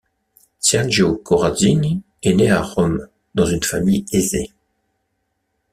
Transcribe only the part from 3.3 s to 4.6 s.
dans une famille aisée.